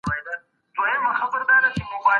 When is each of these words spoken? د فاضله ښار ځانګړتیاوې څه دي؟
د 0.03 0.07
فاضله 0.77 1.11
ښار 1.19 1.41
ځانګړتیاوې 1.49 1.87
څه 1.89 1.99
دي؟ 2.01 2.09